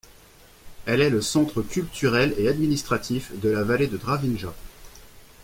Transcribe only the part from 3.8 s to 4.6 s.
de Dravinja.